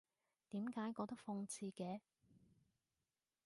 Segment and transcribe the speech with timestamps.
[0.49, 1.99] 點解覺得諷刺嘅？